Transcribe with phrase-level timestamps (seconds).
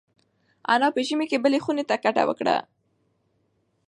[0.73, 2.57] انا په ژمي کې بلې خونې ته کډه وکړه.